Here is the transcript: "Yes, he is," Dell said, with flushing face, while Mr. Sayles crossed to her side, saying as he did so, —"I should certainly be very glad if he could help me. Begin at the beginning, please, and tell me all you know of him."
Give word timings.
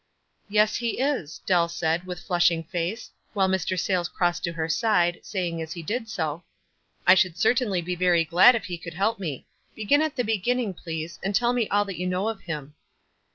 "Yes, 0.49 0.77
he 0.77 0.99
is," 0.99 1.41
Dell 1.45 1.69
said, 1.69 2.07
with 2.07 2.21
flushing 2.23 2.63
face, 2.63 3.11
while 3.33 3.47
Mr. 3.47 3.79
Sayles 3.79 4.09
crossed 4.09 4.43
to 4.45 4.53
her 4.53 4.67
side, 4.67 5.19
saying 5.21 5.61
as 5.61 5.73
he 5.73 5.83
did 5.83 6.09
so, 6.09 6.43
—"I 7.07 7.13
should 7.13 7.37
certainly 7.37 7.83
be 7.83 7.93
very 7.93 8.25
glad 8.25 8.55
if 8.55 8.65
he 8.65 8.79
could 8.79 8.95
help 8.95 9.19
me. 9.19 9.45
Begin 9.75 10.01
at 10.01 10.15
the 10.15 10.23
beginning, 10.23 10.73
please, 10.73 11.19
and 11.21 11.35
tell 11.35 11.53
me 11.53 11.69
all 11.69 11.91
you 11.91 12.07
know 12.07 12.29
of 12.29 12.41
him." 12.41 12.73